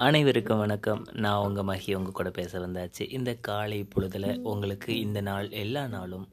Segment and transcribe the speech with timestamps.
[0.00, 1.06] அனைவருக்கும் வணக்கம்.
[1.12, 3.12] நான் உங்கள் மகி உங்கள் கூட பேச வந்தாச்சு.
[3.12, 6.28] இந்த காலை பொழுதில் உங்களுக்கு இந்த நாள் எல்லா நாளும்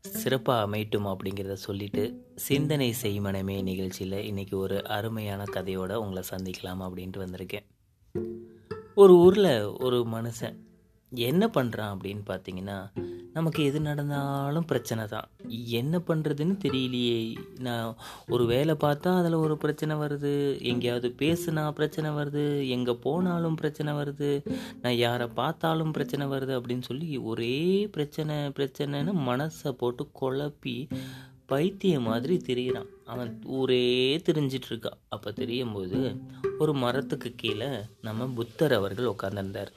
[0.00, 7.66] சிறப்பாக அமையட்டும் அப்படிங்கிறத சொல்லிட்டு சிந்தனை செய்மனமே நிகழ்ச்சியில் இன்றைக்கி ஒரு அருமையான கதையோடு உங்களை சந்திக்கலாம் அப்படின்ட்டு வந்திருக்கேன்.
[8.94, 10.65] ஒரு ஊரில் ஒரு மனுஷன்
[11.12, 12.78] என்ன பண்ணுறான் அப்படின்னு பார்த்தீங்கன்னா
[13.32, 15.28] நமக்கு எது நடந்தாலும் பிரச்சனை தான்.
[15.80, 17.36] என்ன பண்ணுறதுன்னு தெரியலையே.
[17.58, 17.96] நான்
[18.28, 20.58] ஒரு வேலை பார்த்தா அதில் ஒரு பிரச்சனை வருது.
[20.60, 22.68] எங்கேயாவது பேசுனா பிரச்சனை வருது.
[22.68, 24.42] எங்கே போனாலும் பிரச்சனை வருது.
[24.82, 30.88] நான் யாரை பார்த்தாலும் பிரச்சனை வருது அப்படின்னு சொல்லி ஒரே பிரச்சனை பிரச்சனைன்னு மனசை போட்டு குழப்பி
[31.52, 32.88] பைத்திய மாதிரி தெரியிறான்.
[33.04, 33.82] அவன் ஊரே
[34.28, 35.98] தெரிஞ்சிட்டு இருக்கான் அப்போ தெரியும் போது
[36.58, 37.68] ஒரு மரத்துக்கு கீழே
[38.00, 39.72] நம்ம புத்தர் அவர்கள் உட்காந்துருந்தார்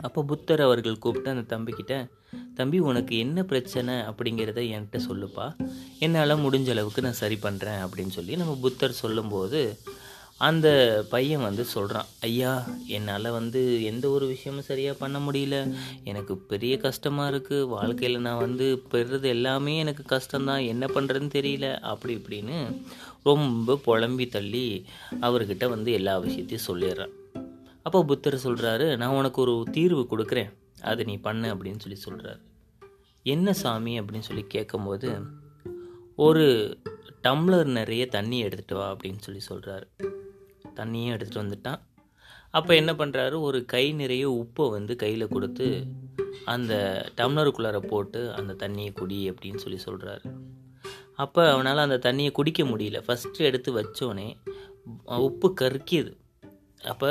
[0.00, 2.10] அப்போ புத்தர் அவர்கள் கூப்பிட்டு அந்த தம்பிக்கிட்ட
[2.54, 3.94] தம்பி உனக்கு என்ன பிரச்சனை?
[3.94, 5.46] அப்படிங்கிறத என்கிட்ட சொல்லுப்பா.
[5.98, 9.78] என்னால் முடிஞ்ச அளவுக்கு நான் சரி பண்ணுறேன் அப்படின்னு சொல்லி நம்ம புத்தர் சொல்லும்போது
[10.36, 10.68] அந்த
[11.10, 15.74] பையன் வந்து சொல்கிறான் ஐயா என்னால் வந்து எந்த ஒரு விஷயமும் சரியாக பண்ண முடியல.
[16.04, 20.66] எனக்கு பெரிய கஷ்டமாக இருக்குது வாழ்க்கையில் நான் வந்து பெறுறது எல்லாமே எனக்கு கஷ்டம்தான்.
[20.66, 21.80] என்ன பண்ணுறதுன்னு தெரியல.
[21.80, 22.84] அப்படி இப்படின்னு
[23.22, 24.86] ரொம்ப புலம்பி தள்ளி
[25.20, 27.14] அவர்கிட்ட வந்து எல்லா விஷயத்தையும் சொல்லிடுறான்.
[27.82, 30.50] அப்போ புத்தர் சொல்கிறாரு நான் உனக்கு ஒரு தீர்வு கொடுக்குறேன்.
[30.80, 32.42] அதை நீ பண்ணு அப்படின்னு சொல்லி சொல்கிறாரு
[33.22, 35.10] என்ன சாமி அப்படின்னு சொல்லி கேட்கும்போது
[36.16, 36.44] ஒரு
[37.22, 39.86] டம்ளர் நிறைய தண்ணி எடுத்துகிட்டு வா அப்படின்னு சொல்லி சொல்கிறாரு
[40.74, 41.80] தண்ணியும் எடுத்துகிட்டு வந்துட்டான்.
[42.50, 45.66] அப்போ என்ன பண்ணுறாரு ஒரு கை நிறைய உப்பை வந்து கையில் கொடுத்து
[46.44, 46.72] அந்த
[47.16, 50.30] டம்ளருக்குள்ளார போட்டு அந்த தண்ணியை குடி அப்படின்னு சொல்லி சொல்கிறாரு
[51.14, 52.98] அப்போ அவனால் அந்த தண்ணியை குடிக்க முடியல.
[53.06, 54.28] ஃபஸ்ட்டு எடுத்து வச்சோடனே
[55.26, 56.12] உப்பு கருக்கியது.
[56.90, 57.08] அப்போ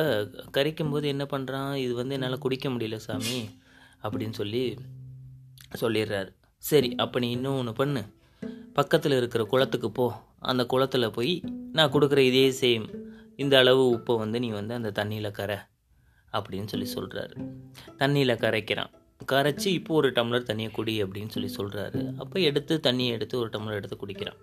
[0.57, 3.37] கரைக்கும் போது என்ன பண்ணுறான் இது வந்து என்னால் குடிக்க முடியல சாமி
[4.03, 4.63] அப்படின்னு சொல்லி
[5.81, 6.31] சொல்லிடுறாரு.
[6.57, 8.01] சரி அப்போ நீ இன்னும் ஒன்று பண்ணு.
[8.73, 10.05] பக்கத்தில் இருக்கிற குளத்துக்கு போ.
[10.51, 11.33] அந்த குளத்தில் போய்
[11.71, 12.85] நான் கொடுக்குற இதே சேம்
[13.35, 15.57] இந்த அளவு உப்பை வந்து நீ வந்து அந்த தண்ணியில் கரை
[16.33, 17.35] அப்படின்னு சொல்லி சொல்கிறாரு
[17.97, 18.91] தண்ணியில் கரைக்கிறான்.
[19.31, 23.79] கரைச்சி இப்போ ஒரு டம்ளர் தண்ணியை குடி அப்படின்னு சொல்லி சொல்கிறாரு அப்போ எடுத்து தண்ணியை எடுத்து ஒரு டம்ளர்
[23.79, 24.39] எடுத்து குடிக்கிறான்.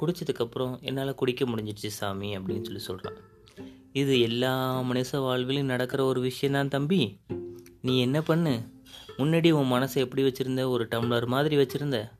[0.00, 3.18] குடித்ததுக்கப்புறம் என்னால் குடிக்க முடிஞ்சிடுச்சு சாமி அப்படின்னு சொல்லி சொல்கிறான்
[3.92, 7.20] இது எல்லா மனுஷ வாழ்விலும் நடக்கிற ஒரு விஷயந்தான் தம்பி.
[7.80, 8.62] நீ என்ன பண்ணு?
[9.18, 10.68] முன்னாடி உன் மனசை எப்படி வச்சுருந்த?
[10.68, 12.10] ஒரு டம்ளர் மாதிரி வச்சுருந்த.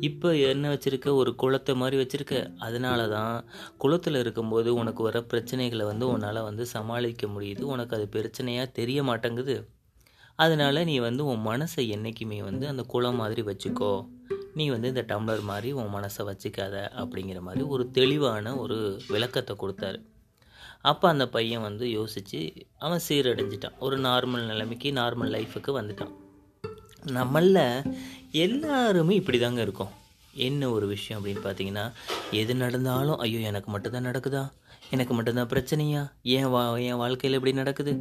[0.00, 1.14] இப்போ என்ன வச்சுருக்க?
[1.14, 2.56] ஒரு குளத்தை மாதிரி வச்சுருக்க.
[2.56, 3.44] அதனால தான்
[3.78, 7.60] குளத்தில் இருக்கும்போது உனக்கு வர பிரச்சனைகளை வந்து உன்னால் வந்து சமாளிக்க முடியுது.
[7.60, 9.68] உனக்கு அது பிரச்சனையாக தெரிய மாட்டேங்குது.
[10.34, 14.08] அதனால் நீ வந்து உன் மனசை என்றைக்குமே வந்து அந்த குளம் மாதிரி வச்சுக்கோ.
[14.54, 20.08] நீ வந்து இந்த டம்ளர் மாதிரி உன் மனசை வச்சுக்காத அப்படிங்கிற மாதிரி ஒரு தெளிவான ஒரு விளக்கத்தை கொடுத்தாரு.
[20.82, 23.78] அப்போ அந்த பையன் வந்து யோசித்து அவன் சீரடைஞ்சிட்டான்.
[23.78, 26.12] ஒரு நார்மல் நிலைமைக்கு நார்மல் லைஃபுக்கு வந்துட்டான்.
[27.06, 27.90] நம்மளில்
[28.30, 29.92] எல்லாருமே இப்படி தாங்க இருக்கோம்.
[30.32, 31.92] என்ன ஒரு விஷயம் அப்படின்னு பார்த்தீங்கன்னா
[32.30, 34.42] எது நடந்தாலும் ஐயோ எனக்கு மட்டும்தான் நடக்குதா?
[34.90, 36.00] எனக்கு மட்டும்தான் பிரச்சனையா?
[36.36, 37.92] ஏன் வா என் வாழ்க்கையில் எப்படி நடக்குது?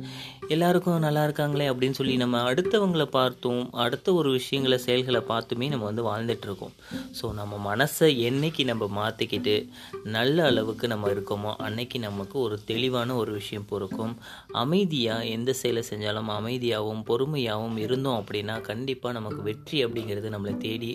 [0.47, 6.05] எல்லாருக்கும் நல்லா இருக்காங்களே அப்படின்னு சொல்லி நம்ம அடுத்தவங்களை பார்த்தும் அடுத்த ஒரு விஷயங்களை செயல்களை பார்த்துமே நம்ம வந்து
[6.09, 6.73] வாழ்ந்துட்டுருக்கோம்
[7.19, 9.55] ஸோ நம்ம மனசை என்னைக்கு நம்ம மாற்றிக்கிட்டு
[10.17, 14.15] நல்ல அளவுக்கு நம்ம இருக்கோமோ அன்னைக்கு நமக்கு ஒரு தெளிவான ஒரு விஷயம் பொறுக்கும்.
[14.63, 20.91] அமைதியாக எந்த செயலை செஞ்சாலும் அமைதியாகவும் பொறுமையாகவும் இருந்தோம் அப்படின்னா கண்டிப்பாக நமக்கு வெற்றி அப்படிங்கிறது நம்மளை தேடி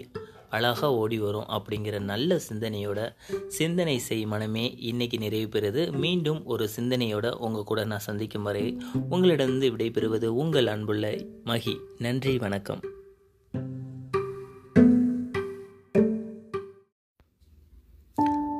[0.54, 3.14] அழகாக ஓடி வரும் அப்படிங்கிற நல்ல சிந்தனையோட
[3.48, 5.92] சிந்தனை செய் மனமே இன்னைக்கு நிறைவு பெறுது.
[5.92, 8.78] மீண்டும் ஒரு சிந்தனையோட உங்கள் கூட நான் சந்திக்கும் வரை
[9.10, 11.14] உங்களிடமிருந்து விடைபெறுவது உங்கள் அன்புள்ள
[11.44, 11.78] மகி.
[11.98, 12.80] நன்றி வணக்கம்.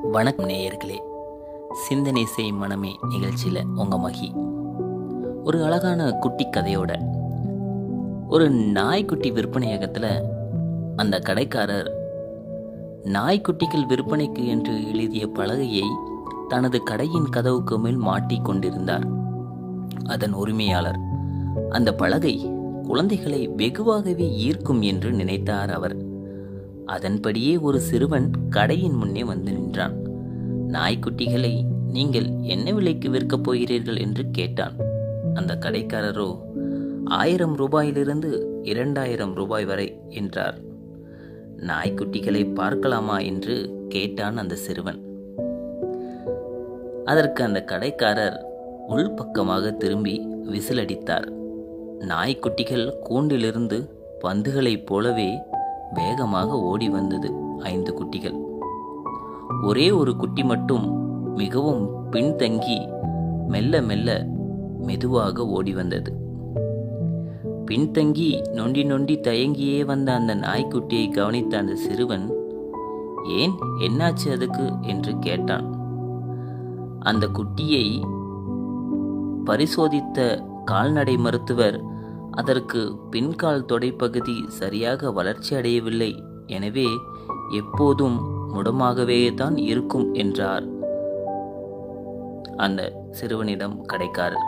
[0.01, 0.99] வணக்கம் நேயர்களே.
[1.73, 4.31] சிந்தனை செய் மனமே நிகழ்ச்சியில் உங்கள் மகி.
[5.43, 6.99] ஒரு அழகான குட்டி கதையோட
[8.27, 10.34] ஒரு நாய்க்குட்டி விற்பனையகத்தில்
[10.95, 11.91] அந்த கடைக்காரர்
[13.03, 15.85] நாய்க்குட்டிகள் விற்பனைக்கு என்று எழுதிய பலகையை
[16.47, 19.07] தனது கடையின் கதவுக்கு மேல் மாட்டி கொண்டிருந்தார்.
[20.05, 20.99] அதன் உரிமையாளர்
[21.69, 22.49] அந்த பலகை
[22.87, 25.97] குழந்தைகளை வெகுவாகவே ஈர்க்கும் என்று நினைத்தார் அவர்.
[26.85, 29.95] அதன்படியே ஒரு சிறுவன் கடையின் முன்னே வந்து நின்றான்.
[30.67, 33.97] நாய்க்குட்டிகளை நீங்கள் என்ன விலைக்கு விற்கப் போகிறீர்கள்?
[33.97, 34.75] என்று கேட்டான்.
[35.33, 36.39] அந்த கடைக்காரரோ
[37.05, 40.73] ஆயிரம் ரூபாயிலிருந்து இரண்டாயிரம் ரூபாய் வரை என்றார்.
[41.67, 44.99] நாய்க்குட்டிகளை பார்க்கலாமா என்று கேட்டான் அந்த சிறுவன்.
[47.05, 48.45] அதற்கு அந்த கடைக்காரர்
[48.89, 51.31] உள்பக்கமாக திரும்பி விசிலடித்தார்.
[51.99, 53.89] நாய்க்குட்டிகள் கூண்டிலிருந்து
[54.21, 55.37] பந்துகளைப் போலவே
[55.93, 58.37] வேகமாக ஓடி வந்தது ஐந்து குட்டிகள்.
[59.63, 60.85] ஒரே ஒரு குட்டி மட்டும்
[61.35, 63.03] மிகவும் பின்தங்கி
[63.47, 64.25] மெல்ல மெல்ல
[64.79, 66.24] மெதுவாக ஓடி வந்தது.
[67.65, 72.33] பின்தங்கி நொண்டி நொண்டி தயங்கியே வந்த அந்த நாய்க்குட்டியை கவனித்த அந்த சிறுவன்
[73.27, 73.51] ஏன்?
[73.79, 74.73] என்னாச்சு அதுக்கு?
[74.81, 75.67] என்று கேட்டான்.
[76.99, 78.01] அந்த குட்டியை
[79.45, 81.83] பரிசோதித்த கால்நடை மருத்துவர்
[82.31, 86.23] அதற்கு பின்கால் தொடைப்பகுதி சரியாக வளர்ச்சி அடையவில்லை.
[86.45, 86.87] எனவே
[87.51, 88.17] எப்போதும்
[88.53, 90.65] முடமாகவே தான் இருக்கும் என்றார்
[92.57, 94.47] அந்த சிறுவனிடம் கடைக்காரர்.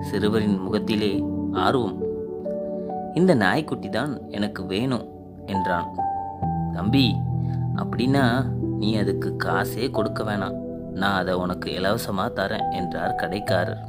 [0.00, 2.10] சிறுவரின் முகத்திலே ஆர்வம்
[3.14, 5.06] இந்த நாய்க்குட்டி தான் எனக்கு வேணும்
[5.46, 5.88] என்றான்.
[6.74, 7.06] தம்பி
[7.76, 8.24] அப்படின்னா
[8.78, 10.56] நீ அதுக்கு காசே கொடுக்க வேணாம்.
[11.00, 13.82] நான் அதை உனக்கு இலவசமாக தரேன் என்றார் கடைக்காரர்.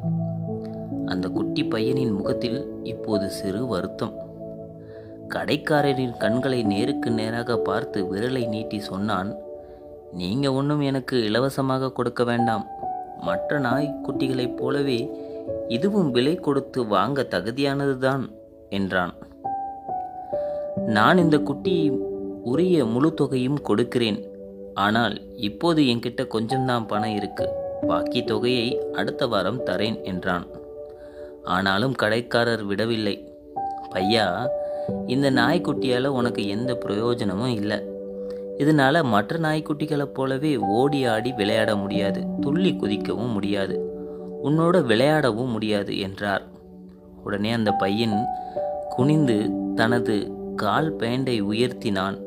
[1.06, 4.14] அந்த குட்டி பையனின் முகத்தில் இப்போது சிறு வருத்தம்.
[5.28, 9.36] கடைக்காரரின் கண்களை நேருக்கு நேராக பார்த்து விரலை நீட்டி சொன்னான்
[10.12, 12.66] நீங்க ஒன்றும் எனக்கு இலவசமாக கொடுக்க வேண்டாம்.
[13.22, 15.00] மற்ற நாய்க்குட்டிகளைப் போலவே
[15.68, 18.24] இதுவும் விலை கொடுத்து வாங்க தகுதியானதுதான்.
[18.74, 19.14] என்றான்.
[20.88, 21.75] நான் இந்த குட்டி
[22.44, 24.20] உரிய முழு தொகையும் கொடுக்கிறேன்.
[24.74, 27.46] ஆனால் இப்போது என்கிட்ட கொஞ்சம்தான் பணம் இருக்கு.
[27.88, 30.46] பாக்கி தொகையை அடுத்த வாரம் தரேன் என்றான்.
[31.44, 33.16] ஆனாலும் கடைக்காரர் விடவில்லை.
[33.92, 34.28] பையா
[35.08, 37.78] இந்த நாய்க்குட்டியால் உனக்கு எந்த பிரயோஜனமும் இல்லை.
[38.58, 42.22] இதனால மற்ற நாய்க்குட்டிகளைப் போலவே ஓடி ஆடி விளையாட முடியாது.
[42.42, 43.75] துள்ளி குதிக்கவும் முடியாது.
[44.44, 46.46] உன்னோட விளையாடவும் முடியாது என்றார்.
[47.24, 48.16] உடனே அந்த பையன்
[48.95, 49.38] குனிந்து
[49.75, 50.16] தனது
[50.56, 52.18] கால் பேண்டை உயர்த்தினான்.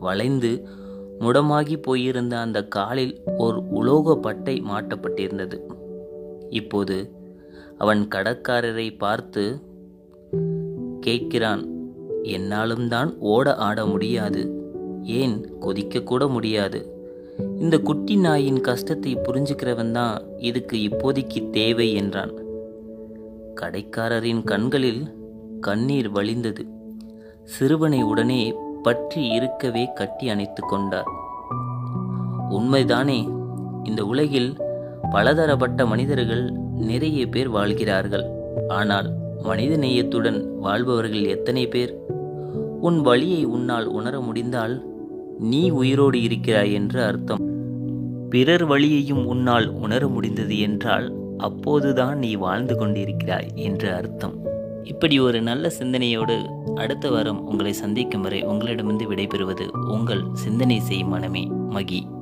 [0.00, 0.52] வளைந்து
[1.20, 5.58] முடமாகி போயிருந்த அந்த காலில் ஒரு உலோக பட்டை மாட்டப்பட்டிருந்தது.
[6.50, 6.96] இப்போது
[7.78, 9.44] அவன் கடற்காரரை பார்த்து
[11.06, 11.62] கேட்கிறான்
[12.22, 14.42] என்னாலும் தான் ஓட ஆட முடியாது.
[15.20, 16.80] ஏன் கொதிக்கக்கூட முடியாது?
[17.58, 22.32] இந்த குட்டி நாயின் கஷ்டத்தை புரிஞ்சுக்கிறவன் தான் இதுக்கு இப்போதைக்கு தேவை என்றான்.
[23.60, 25.02] கடைக்காரரின் கண்களில்
[25.66, 26.62] கண்ணீர் வழிந்தது.
[27.54, 28.42] சிறுவனை உடனே
[28.82, 31.10] பற்றி இருக்கவே கட்டி அணைத்து கொண்டார்.
[32.50, 33.20] உண்மைதானே
[33.82, 34.50] இந்த உலகில்
[35.10, 36.44] பலதரப்பட்ட மனிதர்கள்
[36.90, 38.26] நிறைய பேர் வாழ்கிறார்கள்.
[38.68, 39.08] ஆனால்
[39.42, 41.92] மனித நேயத்துடன் வாழ்பவர்கள் எத்தனை பேர்?
[42.80, 44.74] உன் வழியை உன்னால் உணர முடிந்தால்
[45.50, 47.42] நீ உயிரோடு இருக்கிறாய் என்று அர்த்தம்.
[48.30, 51.06] பிறர் வழியையும் உன்னால் உணர முடிந்தது என்றால்
[51.38, 54.36] அப்போதுதான் நீ வாழ்ந்து கொண்டிருக்கிறாய் என்று அர்த்தம்.
[54.84, 61.44] இப்படி ஒரு நல்ல சிந்தனையோடு அடுத்த வாரம் உங்களை சந்திக்கும் வரை உங்களிடமிருந்து விடைபெறுவது உங்கள் சிந்தனை செய்யும் மனமே
[61.70, 62.13] மகி.